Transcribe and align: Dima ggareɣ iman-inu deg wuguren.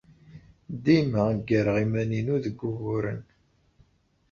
Dima 0.83 1.23
ggareɣ 1.39 1.77
iman-inu 1.83 2.35
deg 2.45 2.55
wuguren. 2.61 3.21